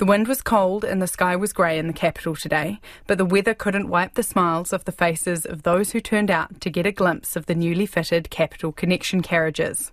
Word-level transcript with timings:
The 0.00 0.06
wind 0.06 0.28
was 0.28 0.40
cold 0.40 0.82
and 0.82 1.02
the 1.02 1.06
sky 1.06 1.36
was 1.36 1.52
grey 1.52 1.78
in 1.78 1.86
the 1.86 1.92
capital 1.92 2.34
today, 2.34 2.80
but 3.06 3.18
the 3.18 3.24
weather 3.26 3.52
couldn't 3.52 3.90
wipe 3.90 4.14
the 4.14 4.22
smiles 4.22 4.72
off 4.72 4.86
the 4.86 4.92
faces 4.92 5.44
of 5.44 5.62
those 5.62 5.90
who 5.90 6.00
turned 6.00 6.30
out 6.30 6.58
to 6.62 6.70
get 6.70 6.86
a 6.86 6.90
glimpse 6.90 7.36
of 7.36 7.44
the 7.44 7.54
newly 7.54 7.84
fitted 7.84 8.30
Capital 8.30 8.72
Connection 8.72 9.20
carriages. 9.20 9.92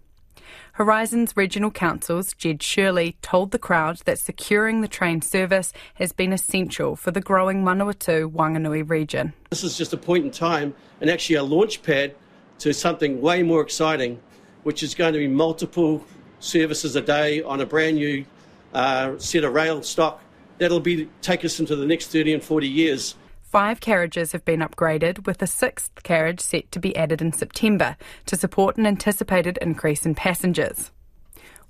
Horizons 0.76 1.36
Regional 1.36 1.72
Council's 1.72 2.32
Jed 2.32 2.64
Shirley 2.64 3.18
told 3.22 3.52
the 3.52 3.60
crowd 3.60 3.98
that 4.06 4.18
securing 4.18 4.80
the 4.80 4.88
train 4.88 5.22
service 5.22 5.74
has 5.96 6.14
been 6.14 6.32
essential 6.32 6.96
for 6.96 7.12
the 7.12 7.20
growing 7.20 7.66
Manawatu 7.66 8.32
Wanganui 8.32 8.90
region. 8.90 9.34
This 9.50 9.66
is 9.66 9.78
just 9.78 9.92
a 9.92 9.98
point 9.98 10.24
in 10.24 10.32
time 10.32 10.74
and 11.02 11.10
actually 11.10 11.36
a 11.36 11.44
launch 11.44 11.84
pad 11.84 12.16
to 12.60 12.74
something 12.74 13.20
way 13.20 13.44
more 13.44 13.60
exciting, 13.60 14.22
which 14.64 14.84
is 14.84 14.96
going 14.96 15.12
to 15.12 15.20
be 15.20 15.28
multiple 15.28 16.02
services 16.40 16.96
a 16.96 17.02
day 17.02 17.42
on 17.42 17.60
a 17.60 17.66
brand 17.66 17.98
new 17.98 18.24
uh, 18.74 19.18
set 19.18 19.44
of 19.44 19.54
rail 19.54 19.82
stock. 19.84 20.22
That'll 20.58 20.80
be 20.80 21.10
take 21.22 21.46
us 21.46 21.60
into 21.60 21.76
the 21.76 21.86
next 21.86 22.08
30 22.08 22.34
and 22.34 22.44
40 22.44 22.68
years. 22.68 23.16
Five 23.44 23.80
carriages 23.80 24.34
have 24.34 24.44
been 24.44 24.60
upgraded, 24.60 25.26
with 25.26 25.42
a 25.42 25.48
sixth 25.48 26.04
carriage 26.04 26.42
set 26.42 26.70
to 26.74 26.80
be 26.80 26.96
added 26.98 27.22
in 27.22 27.32
September 27.32 27.96
to 28.26 28.36
support 28.36 28.76
an 28.76 28.86
anticipated 28.86 29.58
increase 29.62 30.06
in 30.06 30.16
passengers. 30.16 30.92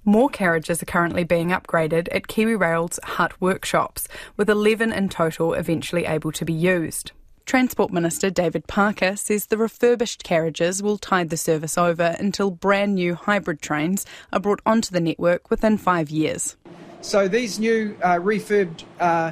More 0.04 0.30
carriages 0.30 0.82
are 0.82 0.88
currently 0.88 1.24
being 1.24 1.50
upgraded 1.50 2.08
at 2.12 2.28
KiwiRail's 2.28 3.00
Hutt 3.04 3.40
workshops, 3.40 4.08
with 4.38 4.50
11 4.50 4.92
in 4.92 5.10
total 5.10 5.54
eventually 5.54 6.06
able 6.06 6.32
to 6.32 6.46
be 6.46 6.54
used. 6.54 7.12
Transport 7.46 7.92
Minister 7.92 8.30
David 8.30 8.68
Parker 8.68 9.16
says 9.16 9.46
the 9.46 9.58
refurbished 9.58 10.24
carriages 10.24 10.82
will 10.82 10.98
tide 10.98 11.30
the 11.30 11.38
service 11.38 11.78
over 11.78 12.16
until 12.20 12.52
brand 12.52 12.96
new 12.96 13.16
hybrid 13.16 13.62
trains 13.62 14.06
are 14.34 14.40
brought 14.40 14.62
onto 14.66 14.92
the 14.92 15.00
network 15.00 15.50
within 15.50 15.78
five 15.78 16.10
years. 16.10 16.58
So 17.02 17.28
these 17.28 17.60
new 17.60 17.98
uh, 18.02 18.16
refurbed 18.16 18.84
uh, 19.00 19.32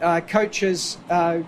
uh, 0.00 0.20
coaches 0.20 0.98
uh, 1.10 1.40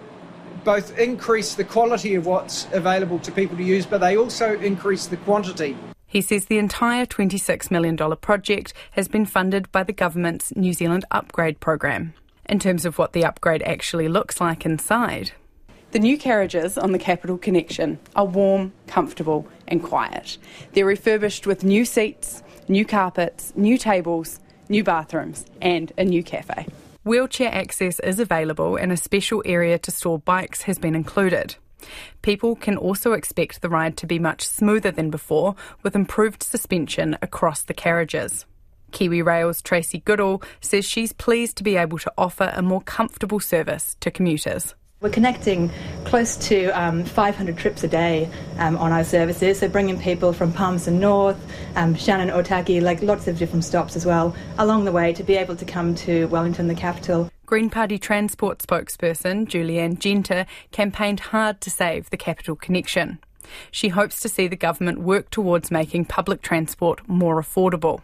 both 0.64 0.98
increase 0.98 1.54
the 1.54 1.64
quality 1.64 2.14
of 2.14 2.26
what's 2.26 2.66
available 2.72 3.18
to 3.20 3.32
people 3.32 3.56
to 3.56 3.62
use, 3.62 3.86
but 3.86 3.98
they 3.98 4.16
also 4.16 4.58
increase 4.58 5.06
the 5.06 5.16
quantity. 5.18 5.76
He 6.06 6.20
says 6.22 6.46
the 6.46 6.58
entire 6.58 7.06
$26 7.06 7.70
million 7.70 7.96
project 8.16 8.72
has 8.92 9.08
been 9.08 9.26
funded 9.26 9.70
by 9.72 9.82
the 9.82 9.92
government's 9.92 10.54
New 10.56 10.72
Zealand 10.72 11.04
Upgrade 11.10 11.60
Programme. 11.60 12.14
In 12.46 12.58
terms 12.58 12.86
of 12.86 12.96
what 12.96 13.12
the 13.12 13.26
upgrade 13.26 13.62
actually 13.62 14.08
looks 14.08 14.40
like 14.40 14.64
inside, 14.64 15.32
the 15.90 15.98
new 15.98 16.18
carriages 16.18 16.76
on 16.76 16.92
the 16.92 16.98
Capital 16.98 17.38
Connection 17.38 17.98
are 18.14 18.26
warm, 18.26 18.72
comfortable, 18.86 19.46
and 19.66 19.82
quiet. 19.82 20.36
They're 20.72 20.84
refurbished 20.84 21.46
with 21.46 21.64
new 21.64 21.86
seats, 21.86 22.42
new 22.68 22.84
carpets, 22.84 23.54
new 23.56 23.78
tables, 23.78 24.40
new 24.68 24.84
bathrooms, 24.84 25.44
and 25.60 25.92
a 25.98 26.04
new 26.04 26.22
cafe. 26.22 26.66
Wheelchair 27.04 27.52
access 27.52 28.00
is 28.00 28.20
available 28.20 28.76
and 28.76 28.92
a 28.92 28.96
special 28.96 29.42
area 29.46 29.78
to 29.78 29.90
store 29.90 30.18
bikes 30.18 30.62
has 30.62 30.78
been 30.78 30.94
included. 30.94 31.56
People 32.22 32.56
can 32.56 32.76
also 32.76 33.12
expect 33.12 33.62
the 33.62 33.68
ride 33.68 33.96
to 33.98 34.06
be 34.06 34.18
much 34.18 34.46
smoother 34.46 34.90
than 34.90 35.10
before, 35.10 35.54
with 35.82 35.94
improved 35.94 36.42
suspension 36.42 37.16
across 37.22 37.62
the 37.62 37.74
carriages. 37.74 38.44
KiwiRail's 38.92 39.62
Tracy 39.62 39.98
Goodall 39.98 40.42
says 40.60 40.84
she's 40.84 41.12
pleased 41.12 41.56
to 41.58 41.64
be 41.64 41.76
able 41.76 41.98
to 41.98 42.12
offer 42.18 42.52
a 42.54 42.62
more 42.62 42.80
comfortable 42.80 43.40
service 43.40 43.96
to 44.00 44.10
commuters. 44.10 44.74
We're 45.00 45.10
connecting 45.10 45.70
close 46.04 46.36
to 46.48 46.70
um, 46.70 47.04
500 47.04 47.56
trips 47.56 47.84
a 47.84 47.88
day 47.88 48.28
um, 48.58 48.76
on 48.76 48.90
our 48.90 49.04
services, 49.04 49.60
so 49.60 49.68
bringing 49.68 49.96
people 50.00 50.32
from 50.32 50.52
Palmerston 50.52 50.98
North, 50.98 51.38
um, 51.76 51.94
Shannon, 51.94 52.30
Otaki, 52.30 52.82
like 52.82 53.00
lots 53.00 53.28
of 53.28 53.38
different 53.38 53.64
stops 53.64 53.94
as 53.94 54.04
well 54.04 54.34
along 54.58 54.86
the 54.86 54.90
way 54.90 55.12
to 55.12 55.22
be 55.22 55.36
able 55.36 55.54
to 55.54 55.64
come 55.64 55.94
to 55.94 56.26
Wellington, 56.26 56.66
the 56.66 56.74
capital. 56.74 57.30
Green 57.46 57.70
Party 57.70 57.96
Transport 57.96 58.58
spokesperson 58.58 59.46
Julie 59.46 59.78
Anne 59.78 59.96
Genter 59.96 60.46
campaigned 60.72 61.20
hard 61.20 61.60
to 61.60 61.70
save 61.70 62.10
the 62.10 62.16
capital 62.16 62.56
connection. 62.56 63.20
She 63.70 63.90
hopes 63.90 64.18
to 64.18 64.28
see 64.28 64.48
the 64.48 64.56
government 64.56 64.98
work 64.98 65.30
towards 65.30 65.70
making 65.70 66.06
public 66.06 66.42
transport 66.42 67.08
more 67.08 67.40
affordable. 67.40 68.00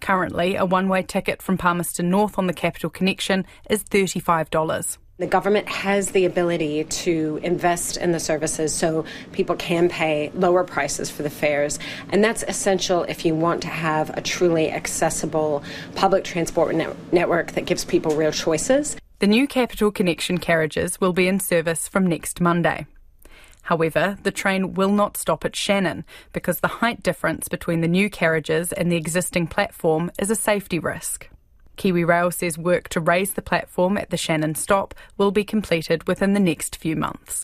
Currently, 0.00 0.56
a 0.56 0.66
one 0.66 0.90
way 0.90 1.02
ticket 1.02 1.40
from 1.40 1.56
Palmerston 1.56 2.10
North 2.10 2.38
on 2.38 2.46
the 2.46 2.52
Capital 2.52 2.90
Connection 2.90 3.46
is 3.70 3.82
$35. 3.84 4.98
The 5.20 5.26
government 5.26 5.68
has 5.68 6.12
the 6.12 6.24
ability 6.24 6.84
to 6.84 7.38
invest 7.42 7.98
in 7.98 8.12
the 8.12 8.18
services 8.18 8.74
so 8.74 9.04
people 9.32 9.54
can 9.54 9.90
pay 9.90 10.30
lower 10.34 10.64
prices 10.64 11.10
for 11.10 11.22
the 11.22 11.28
fares. 11.28 11.78
And 12.08 12.24
that's 12.24 12.42
essential 12.48 13.02
if 13.02 13.26
you 13.26 13.34
want 13.34 13.60
to 13.60 13.68
have 13.68 14.16
a 14.16 14.22
truly 14.22 14.70
accessible 14.70 15.62
public 15.94 16.24
transport 16.24 16.74
net- 16.74 16.96
network 17.12 17.52
that 17.52 17.66
gives 17.66 17.84
people 17.84 18.16
real 18.16 18.32
choices. 18.32 18.96
The 19.18 19.26
new 19.26 19.46
Capital 19.46 19.90
Connection 19.90 20.38
carriages 20.38 21.02
will 21.02 21.12
be 21.12 21.28
in 21.28 21.38
service 21.38 21.86
from 21.86 22.06
next 22.06 22.40
Monday. 22.40 22.86
However, 23.64 24.16
the 24.22 24.30
train 24.30 24.72
will 24.72 24.90
not 24.90 25.18
stop 25.18 25.44
at 25.44 25.54
Shannon 25.54 26.06
because 26.32 26.60
the 26.60 26.80
height 26.80 27.02
difference 27.02 27.46
between 27.46 27.82
the 27.82 27.88
new 27.88 28.08
carriages 28.08 28.72
and 28.72 28.90
the 28.90 28.96
existing 28.96 29.48
platform 29.48 30.10
is 30.18 30.30
a 30.30 30.34
safety 30.34 30.78
risk. 30.78 31.28
KiwiRail 31.80 32.30
says 32.30 32.58
work 32.58 32.90
to 32.90 33.00
raise 33.00 33.32
the 33.32 33.40
platform 33.40 33.96
at 33.96 34.10
the 34.10 34.18
Shannon 34.18 34.54
stop 34.54 34.94
will 35.16 35.30
be 35.30 35.44
completed 35.44 36.06
within 36.06 36.34
the 36.34 36.46
next 36.50 36.76
few 36.76 36.94
months. 36.94 37.38